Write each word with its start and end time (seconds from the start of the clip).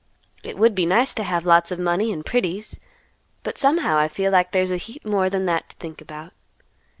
It 0.41 0.57
would 0.57 0.73
be 0.73 0.87
nice 0.87 1.13
to 1.13 1.21
have 1.23 1.45
lots 1.45 1.71
of 1.71 1.77
money 1.77 2.11
and 2.11 2.25
pretties, 2.25 2.79
but 3.43 3.59
somehow 3.59 3.99
I 3.99 4.07
feel 4.07 4.31
like 4.31 4.51
there's 4.51 4.71
a 4.71 4.77
heap 4.77 5.05
more 5.05 5.29
than 5.29 5.45
that 5.45 5.69
to 5.69 5.75
think 5.75 6.01
about. 6.01 6.33